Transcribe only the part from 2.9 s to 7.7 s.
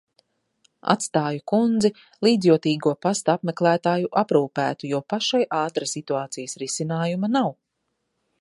pasta apmeklētāju aprūpētu, jo pašai ātra situācijas risinājuma nav.